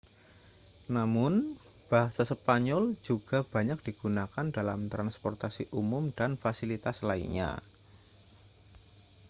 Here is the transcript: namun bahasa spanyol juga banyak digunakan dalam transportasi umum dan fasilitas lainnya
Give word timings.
namun 0.95 1.33
bahasa 1.91 2.23
spanyol 2.31 2.83
juga 3.07 3.39
banyak 3.53 3.79
digunakan 3.87 4.45
dalam 4.57 4.79
transportasi 4.93 5.63
umum 5.79 6.03
dan 6.17 6.31
fasilitas 6.43 6.97
lainnya 7.09 7.49